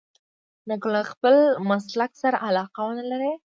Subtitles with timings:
[0.67, 1.35] نو که له خپل
[1.69, 3.33] مسلک سره علاقه ونه لرئ.